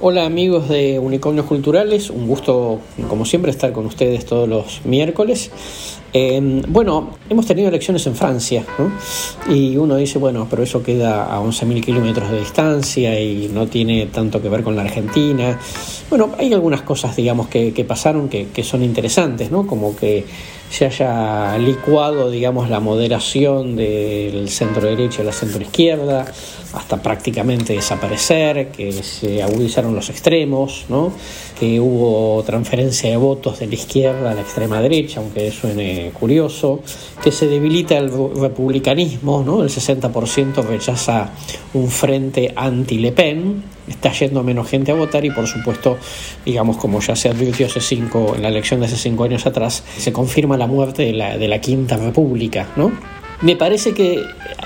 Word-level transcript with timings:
Hola 0.00 0.26
amigos 0.26 0.68
de 0.68 1.00
Unicornios 1.00 1.46
Culturales, 1.46 2.08
un 2.10 2.28
gusto 2.28 2.78
como 3.08 3.24
siempre 3.24 3.50
estar 3.50 3.72
con 3.72 3.84
ustedes 3.84 4.24
todos 4.24 4.48
los 4.48 4.84
miércoles. 4.84 5.50
Eh, 6.12 6.62
bueno, 6.68 7.10
hemos 7.28 7.46
tenido 7.46 7.68
elecciones 7.68 8.06
en 8.06 8.14
Francia 8.14 8.64
y 9.48 9.76
uno 9.76 9.96
dice, 9.96 10.18
bueno, 10.18 10.46
pero 10.48 10.62
eso 10.62 10.82
queda 10.82 11.26
a 11.34 11.40
11.000 11.40 11.84
kilómetros 11.84 12.30
de 12.30 12.40
distancia 12.40 13.20
y 13.20 13.48
no 13.48 13.66
tiene 13.66 14.06
tanto 14.06 14.40
que 14.40 14.48
ver 14.48 14.62
con 14.62 14.74
la 14.74 14.82
Argentina. 14.82 15.58
Bueno, 16.08 16.30
hay 16.38 16.52
algunas 16.54 16.80
cosas, 16.82 17.14
digamos, 17.14 17.48
que, 17.48 17.84
pasaron 17.86 18.28
que, 18.28 18.64
son 18.64 18.82
interesantes, 18.82 19.50
¿no? 19.50 19.66
Como 19.66 19.94
que 19.94 20.24
se 20.70 20.86
haya 20.86 21.56
licuado, 21.58 22.30
digamos, 22.30 22.70
la 22.70 22.80
moderación 22.80 23.76
del 23.76 24.48
centro 24.48 24.88
derecha 24.88 25.22
y 25.22 25.26
la 25.26 25.32
centro 25.32 25.60
izquierda 25.62 26.26
hasta 26.72 27.02
prácticamente 27.02 27.74
desaparecer, 27.74 28.68
que 28.68 28.92
se 28.92 29.42
agudizaron 29.42 29.94
los 29.94 30.10
extremos, 30.10 30.86
¿no? 30.88 31.12
Que 31.58 31.80
hubo 31.80 32.42
transferencia 32.44 33.10
de 33.10 33.16
votos 33.16 33.58
de 33.58 33.66
la 33.66 33.74
izquierda 33.74 34.30
a 34.30 34.34
la 34.34 34.42
extrema 34.42 34.80
derecha, 34.80 35.20
aunque 35.20 35.50
suene 35.50 36.12
curioso, 36.18 36.80
que 37.22 37.32
se 37.32 37.46
debilita 37.46 37.96
el 37.98 38.10
republicanismo, 38.10 39.42
¿no? 39.44 39.62
el 39.62 39.68
60% 39.68 40.64
rechaza 40.64 41.30
un 41.74 41.88
frente 41.88 42.52
anti-Le 42.54 43.12
Pen, 43.12 43.62
está 43.88 44.12
yendo 44.12 44.42
menos 44.42 44.68
gente 44.68 44.92
a 44.92 44.94
votar 44.94 45.24
y 45.24 45.30
por 45.30 45.46
supuesto, 45.46 45.96
digamos, 46.44 46.76
como 46.76 47.00
ya 47.00 47.16
se 47.16 47.28
advirtió 47.28 47.66
hace 47.66 47.80
cinco, 47.80 48.34
en 48.36 48.42
la 48.42 48.48
elección 48.48 48.80
de 48.80 48.86
hace 48.86 48.96
cinco 48.96 49.24
años 49.24 49.46
atrás, 49.46 49.82
se 49.96 50.12
confirma 50.12 50.56
la 50.56 50.66
muerte 50.66 51.02
de 51.02 51.12
la, 51.12 51.36
de 51.36 51.48
la 51.48 51.60
Quinta 51.60 51.96
República, 51.96 52.68
¿no? 52.76 53.17
Me 53.40 53.54
parece 53.54 53.94
que, 53.94 54.20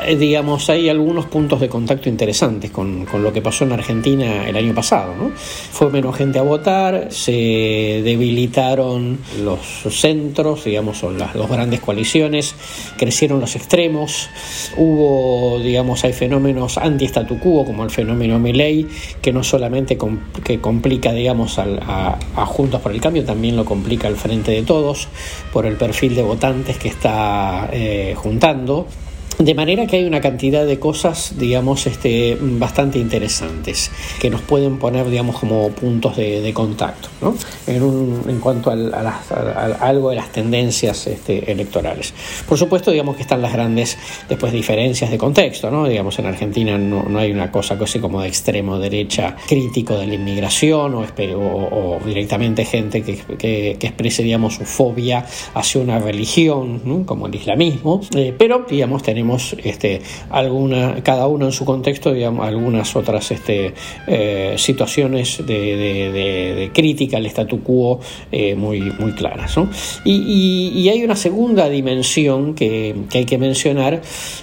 eh, 0.06 0.16
digamos, 0.16 0.70
hay 0.70 0.88
algunos 0.88 1.26
puntos 1.26 1.60
de 1.60 1.68
contacto 1.68 2.08
interesantes 2.08 2.70
con, 2.70 3.04
con, 3.04 3.22
lo 3.22 3.30
que 3.30 3.42
pasó 3.42 3.64
en 3.64 3.72
Argentina 3.72 4.48
el 4.48 4.56
año 4.56 4.74
pasado. 4.74 5.14
¿no? 5.14 5.30
Fue 5.36 5.90
menos 5.90 6.16
gente 6.16 6.38
a 6.38 6.42
votar, 6.42 7.08
se 7.10 8.00
debilitaron 8.02 9.18
los 9.44 9.60
centros, 9.90 10.64
digamos, 10.64 11.04
o 11.04 11.10
las 11.10 11.34
dos 11.34 11.50
grandes 11.50 11.80
coaliciones, 11.80 12.54
crecieron 12.96 13.40
los 13.40 13.56
extremos, 13.56 14.30
hubo, 14.78 15.60
digamos, 15.62 16.02
hay 16.04 16.14
fenómenos 16.14 16.78
anti-statu 16.78 17.38
quo, 17.40 17.66
como 17.66 17.84
el 17.84 17.90
fenómeno 17.90 18.38
Milley, 18.38 18.86
que 19.20 19.34
no 19.34 19.44
solamente 19.44 19.98
com 19.98 20.18
que 20.42 20.60
complica, 20.60 21.12
digamos, 21.12 21.58
al, 21.58 21.78
a, 21.78 22.18
a 22.36 22.46
Juntos 22.46 22.80
por 22.80 22.92
el 22.92 23.02
Cambio, 23.02 23.22
también 23.22 23.54
lo 23.54 23.66
complica 23.66 24.08
al 24.08 24.16
Frente 24.16 24.50
de 24.50 24.62
Todos, 24.62 25.08
por 25.52 25.66
el 25.66 25.76
perfil 25.76 26.14
de 26.14 26.22
votantes 26.22 26.78
que 26.78 26.88
está 26.88 27.68
eh, 27.70 28.14
juntando 28.16 28.61
hablando 28.62 29.01
de 29.38 29.54
manera 29.54 29.86
que 29.86 29.96
hay 29.96 30.04
una 30.04 30.20
cantidad 30.20 30.64
de 30.64 30.78
cosas, 30.78 31.34
digamos, 31.38 31.86
este, 31.86 32.36
bastante 32.40 32.98
interesantes 32.98 33.90
que 34.20 34.30
nos 34.30 34.40
pueden 34.40 34.78
poner, 34.78 35.08
digamos, 35.08 35.38
como 35.38 35.68
puntos 35.70 36.16
de, 36.16 36.40
de 36.40 36.52
contacto, 36.54 37.08
¿no? 37.20 37.34
En, 37.66 37.82
un, 37.82 38.22
en 38.28 38.40
cuanto 38.40 38.70
a, 38.70 38.76
las, 38.76 39.32
a, 39.32 39.76
a, 39.80 39.88
algo 39.88 40.10
de 40.10 40.16
las 40.16 40.32
tendencias 40.32 41.06
este, 41.06 41.50
electorales. 41.50 42.14
Por 42.48 42.58
supuesto, 42.58 42.90
digamos 42.90 43.16
que 43.16 43.22
están 43.22 43.42
las 43.42 43.52
grandes 43.52 43.98
después 44.28 44.52
diferencias 44.52 45.10
de 45.10 45.18
contexto, 45.18 45.70
¿no? 45.70 45.86
Digamos, 45.86 46.18
en 46.18 46.26
Argentina 46.26 46.78
no, 46.78 47.04
no 47.04 47.18
hay 47.18 47.32
una 47.32 47.50
cosa 47.50 47.76
así 47.82 47.98
como 47.98 48.20
de 48.20 48.28
extremo 48.28 48.78
derecha 48.78 49.36
crítico 49.48 49.98
de 49.98 50.06
la 50.06 50.14
inmigración 50.14 50.94
o, 50.94 51.00
o, 51.00 51.96
o 51.96 52.00
directamente 52.04 52.64
gente 52.64 53.02
que, 53.02 53.16
que, 53.16 53.76
que, 53.78 53.86
exprese, 53.86 54.22
digamos, 54.22 54.54
su 54.54 54.64
fobia 54.64 55.24
hacia 55.54 55.80
una 55.80 55.98
religión, 55.98 56.82
¿no? 56.84 57.04
como 57.06 57.26
el 57.26 57.34
islamismo, 57.34 58.00
eh, 58.14 58.34
pero, 58.36 58.66
digamos, 58.68 59.02
tenemos 59.02 59.21
este, 59.62 60.00
alguna, 60.30 61.02
cada 61.02 61.26
uno 61.26 61.46
en 61.46 61.52
su 61.52 61.64
contexto, 61.64 62.12
digamos, 62.12 62.46
algunas 62.46 62.94
otras 62.96 63.30
este, 63.30 63.74
eh, 64.06 64.54
situaciones 64.56 65.44
de, 65.46 66.70
crítica 66.72 67.16
al 67.16 67.26
statu 67.26 67.62
quo 67.62 68.00
eh, 68.30 68.54
muy, 68.54 68.80
muy 68.80 69.12
claras. 69.12 69.56
¿no? 69.56 69.68
Y, 70.04 70.88
hay 70.92 71.04
una 71.04 71.16
segunda 71.16 71.68
dimensión 71.68 72.54
que, 72.54 72.94
que, 73.08 73.18
hay 73.18 73.24
que 73.24 73.38
mencionar, 73.38 74.02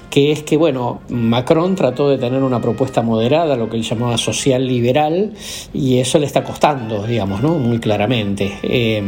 que 0.09 0.31
es 0.31 0.43
que, 0.43 0.57
bueno, 0.57 1.01
Macron 1.09 1.75
trató 1.75 2.09
de 2.09 2.17
tener 2.17 2.41
una 2.41 2.61
propuesta 2.61 3.01
moderada, 3.01 3.55
lo 3.55 3.69
que 3.69 3.77
él 3.77 3.83
llamaba 3.83 4.17
social 4.17 4.65
liberal, 4.65 5.33
y 5.73 5.99
eso 5.99 6.17
le 6.17 6.25
está 6.25 6.43
costando, 6.43 7.05
digamos, 7.05 7.41
¿no? 7.41 7.55
muy 7.59 7.79
claramente. 7.79 8.51
Eh, 8.63 9.03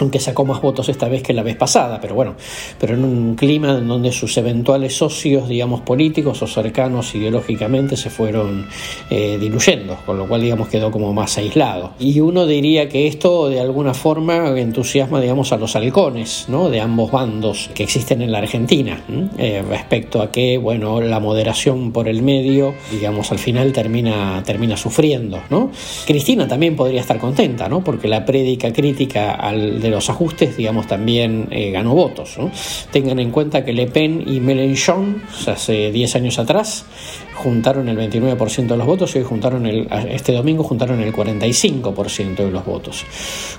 aunque 0.00 0.18
sacó 0.20 0.44
más 0.44 0.60
votos 0.60 0.88
esta 0.88 1.08
vez 1.08 1.22
que 1.22 1.32
la 1.32 1.42
vez 1.42 1.56
pasada, 1.56 2.00
pero 2.00 2.14
bueno, 2.14 2.34
pero 2.78 2.94
en 2.94 3.04
un 3.04 3.34
clima 3.34 3.78
en 3.78 3.88
donde 3.88 4.12
sus 4.12 4.36
eventuales 4.36 4.96
socios, 4.96 5.48
digamos, 5.48 5.80
políticos 5.82 6.42
o 6.42 6.46
cercanos 6.46 7.14
ideológicamente 7.14 7.96
se 7.96 8.10
fueron 8.10 8.66
eh, 9.10 9.38
diluyendo, 9.40 9.96
con 10.06 10.18
lo 10.18 10.26
cual, 10.26 10.42
digamos, 10.42 10.68
quedó 10.68 10.90
como 10.90 11.12
más 11.12 11.36
aislado. 11.38 11.92
Y 11.98 12.20
uno 12.20 12.46
diría 12.46 12.88
que 12.88 13.06
esto 13.06 13.48
de 13.48 13.60
alguna 13.60 13.94
forma 13.94 14.58
entusiasma, 14.58 15.20
digamos, 15.20 15.52
a 15.52 15.56
los 15.56 15.76
halcones, 15.76 16.46
¿no? 16.48 16.70
De 16.70 16.80
ambos 16.80 17.10
bandos 17.10 17.70
que 17.74 17.82
existen 17.82 18.22
en 18.22 18.32
la 18.32 18.38
Argentina, 18.38 19.02
eh, 19.38 19.62
respecto 19.68 20.22
a 20.22 20.30
que, 20.30 20.58
bueno, 20.58 21.00
la 21.00 21.20
moderación 21.20 21.92
por 21.92 22.08
el 22.08 22.22
medio, 22.22 22.74
digamos, 22.90 23.32
al 23.32 23.38
final 23.38 23.72
termina, 23.72 24.42
termina 24.44 24.76
sufriendo, 24.76 25.40
¿no? 25.50 25.70
Cristina 26.06 26.48
también 26.48 26.76
podría 26.76 27.00
estar 27.00 27.18
contenta, 27.18 27.68
¿no? 27.68 27.82
Porque 27.82 28.08
la 28.08 28.24
prédica 28.24 28.72
crítica 28.72 29.32
al 29.32 29.80
de 29.80 29.89
los 29.90 30.10
ajustes, 30.10 30.56
digamos, 30.56 30.86
también 30.86 31.48
eh, 31.50 31.70
ganó 31.70 31.94
votos. 31.94 32.36
¿no? 32.38 32.50
Tengan 32.90 33.18
en 33.18 33.30
cuenta 33.30 33.64
que 33.64 33.72
Le 33.72 33.86
Pen 33.86 34.24
y 34.26 34.40
Mélenchon, 34.40 35.22
hace 35.46 35.92
10 35.92 36.16
años 36.16 36.38
atrás, 36.38 36.86
juntaron 37.34 37.88
el 37.88 37.96
29% 37.96 38.66
de 38.66 38.76
los 38.76 38.86
votos 38.86 39.14
y 39.14 39.18
hoy 39.18 39.24
juntaron 39.24 39.66
el, 39.66 39.88
este 40.10 40.32
domingo 40.32 40.62
juntaron 40.62 41.00
el 41.00 41.12
45% 41.12 42.36
de 42.36 42.50
los 42.50 42.64
votos. 42.64 43.04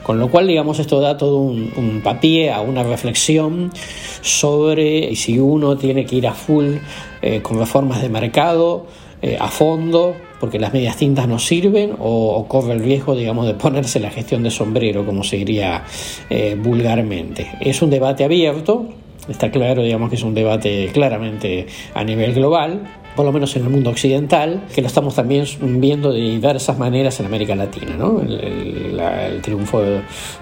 Con 0.03 0.19
lo 0.19 0.29
cual, 0.29 0.47
digamos, 0.47 0.79
esto 0.79 0.99
da 0.99 1.17
todo 1.17 1.37
un, 1.37 1.71
un 1.75 2.01
papié 2.03 2.51
a 2.51 2.61
una 2.61 2.83
reflexión 2.83 3.71
sobre 4.21 5.15
si 5.15 5.39
uno 5.39 5.77
tiene 5.77 6.05
que 6.05 6.15
ir 6.15 6.27
a 6.27 6.33
full 6.33 6.75
eh, 7.21 7.41
con 7.41 7.59
reformas 7.59 8.01
de 8.01 8.09
mercado, 8.09 8.85
eh, 9.21 9.37
a 9.39 9.47
fondo, 9.47 10.15
porque 10.41 10.57
las 10.57 10.73
medias 10.73 10.97
tintas 10.97 11.27
no 11.27 11.37
sirven, 11.37 11.93
o, 11.99 12.45
corre 12.47 12.73
el 12.73 12.79
riesgo, 12.83 13.15
digamos, 13.15 13.45
de 13.45 13.53
ponerse 13.53 13.99
la 13.99 14.09
gestión 14.09 14.41
de 14.41 14.49
sombrero, 14.49 15.05
como 15.05 15.23
se 15.23 15.37
diría 15.37 15.83
eh, 16.31 16.57
vulgarmente. 16.59 17.51
Es 17.61 17.83
un 17.83 17.91
debate 17.91 18.23
abierto, 18.23 18.87
está 19.29 19.51
claro, 19.51 19.83
digamos, 19.83 20.09
que 20.09 20.15
es 20.15 20.23
un 20.23 20.33
debate 20.33 20.89
claramente 20.91 21.67
a 21.93 22.03
nivel 22.03 22.33
global, 22.33 22.81
por 23.15 23.25
lo 23.25 23.31
menos 23.31 23.55
en 23.55 23.63
el 23.63 23.69
mundo 23.69 23.89
occidental, 23.89 24.63
que 24.73 24.81
lo 24.81 24.87
estamos 24.87 25.15
también 25.15 25.45
viendo 25.79 26.11
de 26.11 26.21
diversas 26.21 26.77
maneras 26.77 27.19
en 27.19 27.25
América 27.25 27.55
Latina. 27.55 27.95
¿no? 27.97 28.21
El, 28.21 28.39
el, 28.39 28.99
el, 28.99 29.41
triunfo 29.41 29.81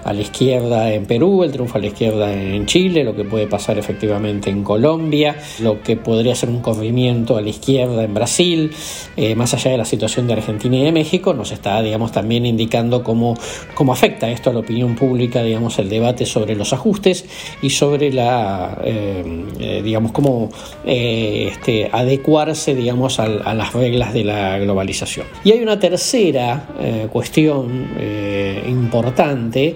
a 0.04 0.12
la 0.12 0.20
izquierda 0.20 0.92
en 0.92 1.06
Perú, 1.06 1.42
el 1.42 1.52
triunfo 1.52 1.78
a 1.78 1.80
la 1.80 1.86
izquierda 1.86 2.32
en 2.32 2.66
Chile, 2.66 3.04
lo 3.04 3.14
que 3.14 3.24
puede 3.24 3.46
pasar 3.46 3.78
efectivamente 3.78 4.50
en 4.50 4.62
Colombia, 4.62 5.36
lo 5.60 5.82
que 5.82 5.96
podría 5.96 6.34
ser 6.34 6.48
un 6.48 6.60
corrimiento 6.60 7.36
a 7.36 7.40
la 7.40 7.48
izquierda 7.48 8.04
en 8.04 8.14
Brasil, 8.14 8.72
eh, 9.16 9.34
más 9.34 9.54
allá 9.54 9.72
de 9.72 9.78
la 9.78 9.84
situación 9.84 10.26
de 10.26 10.34
Argentina 10.34 10.76
y 10.76 10.84
de 10.84 10.92
México, 10.92 11.34
nos 11.34 11.52
está 11.52 11.80
digamos, 11.82 12.12
también 12.12 12.46
indicando 12.46 13.02
cómo, 13.02 13.36
cómo 13.74 13.92
afecta 13.92 14.30
esto 14.30 14.50
a 14.50 14.52
la 14.52 14.60
opinión 14.60 14.94
pública, 14.96 15.42
digamos, 15.42 15.78
el 15.78 15.88
debate 15.88 16.26
sobre 16.26 16.54
los 16.54 16.72
ajustes 16.72 17.24
y 17.62 17.70
sobre 17.70 18.12
la, 18.12 18.78
eh, 18.84 19.44
eh, 19.58 19.82
digamos, 19.82 20.12
cómo 20.12 20.50
este, 20.84 21.88
adecuarse 21.92 22.59
digamos, 22.66 23.18
a, 23.18 23.28
las 23.28 23.72
reglas 23.72 24.12
de 24.12 24.24
la 24.24 24.58
globalización. 24.58 25.26
Y 25.44 25.52
hay 25.52 25.62
una 25.62 25.78
tercera 25.78 26.68
eh, 26.78 27.08
cuestión 27.10 27.88
eh, 27.98 28.64
importante 28.68 29.74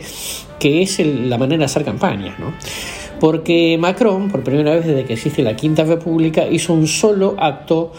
que 0.58 0.82
es 0.82 0.98
la 0.98 1.38
manera 1.38 1.60
de 1.60 1.64
hacer 1.64 1.84
campaña. 1.84 2.36
¿no? 2.38 2.54
Porque 3.20 3.76
Macron, 3.78 4.30
por 4.30 4.42
primera 4.42 4.74
vez 4.74 4.86
desde 4.86 5.04
que 5.04 5.14
existe 5.14 5.42
la 5.42 5.56
Quinta 5.56 5.84
República, 5.84 6.46
hizo 6.46 6.72
un 6.72 6.86
solo 6.86 7.36
acto 7.38 7.92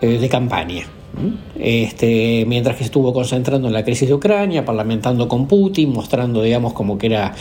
eh, 0.00 0.18
de 0.18 0.28
campaña. 0.28 0.86
Este, 1.58 2.44
mientras 2.46 2.76
que 2.76 2.84
estuvo 2.84 3.12
concentrando 3.14 3.68
en 3.68 3.74
la 3.74 3.84
crisis 3.84 4.06
de 4.08 4.14
Ucrania, 4.14 4.64
parlamentando 4.64 5.26
con 5.28 5.46
Putin, 5.46 5.92
mostrando, 5.92 6.42
digamos, 6.42 6.74
como 6.74 6.98
que 6.98 7.06
era 7.06 7.34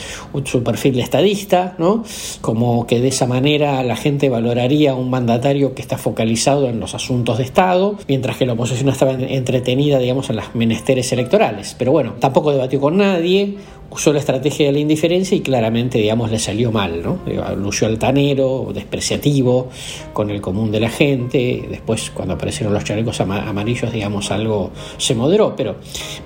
su 0.46 0.64
perfil 0.64 0.96
de 0.96 1.02
estadista, 1.02 1.76
¿no? 1.78 2.04
Como 2.42 2.88
que 2.88 3.02
de 3.02 3.10
esa 3.10 3.28
manera 3.28 3.84
la 3.84 3.98
gente 3.98 4.30
valoraría 4.30 4.92
a 4.92 4.96
un 4.96 5.10
mandatario 5.10 5.76
que 5.76 5.82
está 5.82 5.98
focalizado 5.98 6.70
en 6.70 6.80
los 6.80 6.96
asuntos 6.96 7.38
de 7.38 7.44
Estado, 7.44 7.98
mientras 8.08 8.38
que 8.38 8.46
la 8.46 8.54
oposición 8.54 8.90
estaba 8.90 9.12
entretenida, 9.12 10.00
digamos, 10.00 10.30
en 10.30 10.38
las 10.38 10.56
menesteres 10.56 11.12
electorales. 11.12 11.76
Pero 11.78 11.92
bueno, 11.92 12.14
tampoco 12.20 12.52
debatió 12.52 12.80
con 12.80 12.98
nadie, 12.98 13.58
usó 13.92 14.12
la 14.12 14.20
estrategia 14.20 14.66
de 14.68 14.72
la 14.72 14.80
indiferencia 14.80 15.38
y 15.38 15.42
claramente, 15.42 16.00
digamos, 16.00 16.32
le 16.32 16.40
salió 16.40 16.72
mal, 16.72 17.02
¿no? 17.02 17.20
Lució 17.56 17.88
altanero, 17.88 18.72
despreciativo 18.74 19.70
con 20.14 20.30
el 20.32 20.42
común 20.42 20.72
de 20.72 20.80
la 20.80 20.90
gente. 20.90 21.66
Después, 21.70 22.12
cuando 22.12 22.34
aparecieron 22.34 22.74
los 22.74 22.84
chalecos 22.84 23.22
amarillos, 23.22 23.92
digamos, 23.92 24.32
algo 24.32 24.72
se 24.98 25.16
moderó. 25.16 25.56
Pero 25.56 25.76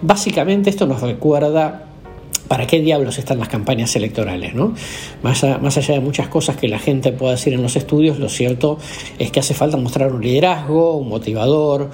básicamente 0.02 0.70
esto 0.70 0.86
nos 0.86 1.02
recuerda 1.02 1.89
¿Para 2.50 2.66
qué 2.66 2.82
diablos 2.82 3.20
están 3.20 3.38
las 3.38 3.48
campañas 3.48 3.96
electorales? 3.96 4.56
¿no? 4.56 4.74
Más, 5.22 5.46
más, 5.62 5.78
allá 5.78 5.94
de 5.94 6.00
muchas 6.00 6.30
cosas 6.30 6.58
que 6.58 6.68
la 6.68 6.80
gente 6.80 7.12
pueda 7.12 7.34
decir 7.34 7.54
en 7.54 7.62
los 7.62 7.76
estudios, 7.76 8.18
lo 8.18 8.28
cierto 8.28 8.80
es 9.20 9.32
que 9.32 9.40
hace 9.40 9.54
falta 9.54 9.78
mostrar 9.78 10.12
un 10.12 10.24
liderazgo, 10.24 10.98
un 10.98 11.10
motivador, 11.10 11.92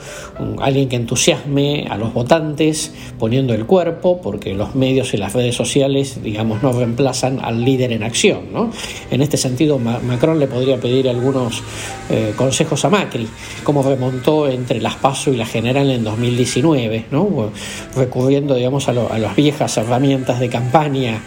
alguien 0.62 0.88
que 0.88 0.96
entusiasme 0.96 1.88
a 1.90 1.98
los 1.98 2.14
votantes 2.14 2.94
poniendo 3.20 3.54
el 3.54 3.66
cuerpo, 3.66 4.22
porque 4.22 4.54
los 4.54 4.76
medios 4.76 5.14
y 5.14 5.18
las 5.18 5.34
redes 5.34 5.56
sociales, 5.56 6.24
digamos, 6.24 6.64
no 6.64 6.72
reemplazan 6.72 7.40
al 7.44 7.66
líder 7.66 7.92
en 7.92 8.04
acción. 8.04 8.54
¿no? 8.54 8.72
En 9.12 9.22
este 9.22 9.36
sentido, 9.36 9.78
Macron 9.78 10.40
le 10.40 10.48
podría 10.48 10.78
pedir 10.78 11.10
algunos 11.10 11.64
eh, 12.10 12.34
consejos 12.38 12.86
a 12.86 12.90
Macri, 12.90 13.28
como 13.66 13.84
remontó 13.84 14.48
entre 14.48 14.80
las 14.80 14.96
PASO 14.96 15.34
y 15.34 15.36
la 15.36 15.46
General 15.46 15.90
en 15.92 16.06
2019, 16.06 17.08
¿no? 17.12 17.52
recurriendo 17.94 18.56
digamos, 18.56 18.88
a, 18.88 18.92
a 18.92 19.20
las 19.20 19.36
viejas 19.36 19.76
herramientas 19.76 20.40
de 20.40 20.45
campaña 20.50 21.22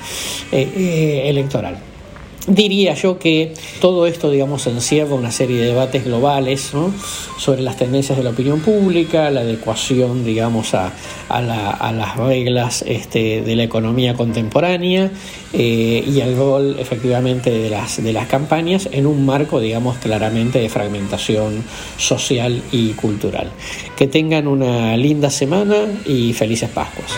eh, 0.52 0.68
eh, 0.76 1.22
electoral. 1.26 1.78
Diría 2.48 2.94
yo 2.94 3.18
que 3.18 3.52
todo 3.78 4.06
esto, 4.06 4.30
digamos, 4.30 4.66
encierra 4.66 5.14
una 5.14 5.30
serie 5.30 5.60
de 5.60 5.66
debates 5.66 6.06
globales 6.06 6.72
sobre 7.36 7.60
las 7.60 7.76
tendencias 7.76 8.16
de 8.16 8.24
la 8.24 8.30
opinión 8.30 8.60
pública, 8.60 9.30
la 9.30 9.40
adecuación, 9.40 10.24
digamos, 10.24 10.72
a, 10.72 10.90
las 11.28 12.16
reglas 12.16 12.82
este, 12.86 13.42
de 13.42 13.54
la 13.54 13.64
economía 13.64 14.14
contemporánea 14.14 15.10
eh, 15.52 16.02
y 16.06 16.20
el 16.20 16.36
rol, 16.38 16.76
efectivamente, 16.78 17.50
de 17.50 17.68
las, 17.68 18.02
de 18.02 18.14
las 18.14 18.28
campañas 18.28 18.88
en 18.92 19.06
un 19.06 19.26
marco, 19.26 19.60
digamos, 19.60 19.98
claramente 19.98 20.58
de 20.58 20.70
fragmentación 20.70 21.62
social 21.98 22.62
y 22.72 22.92
cultural. 22.92 23.50
Que 23.94 24.06
tengan 24.06 24.46
una 24.46 24.96
linda 24.96 25.28
semana 25.28 25.84
y 26.06 26.32
felices 26.32 26.70
Pascuas. 26.70 27.12